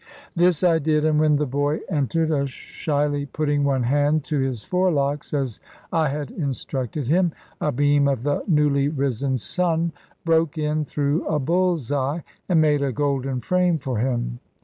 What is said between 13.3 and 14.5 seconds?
frame for him.